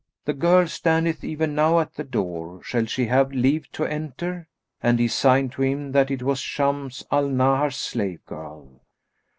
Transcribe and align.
The 0.25 0.33
girl 0.33 0.65
standeth 0.67 1.23
even 1.23 1.53
now 1.53 1.79
at 1.79 1.93
the 1.93 2.03
door: 2.03 2.63
shall 2.63 2.85
she 2.87 3.05
have 3.05 3.31
leave 3.31 3.71
to 3.73 3.85
enter?"; 3.85 4.47
and 4.81 4.97
he 4.97 5.07
signed 5.07 5.51
to 5.51 5.61
him 5.61 5.91
that 5.91 6.09
it 6.09 6.23
was 6.23 6.39
Shams 6.39 7.03
al 7.11 7.27
Nahar's 7.29 7.75
slave 7.75 8.25
girl. 8.25 8.81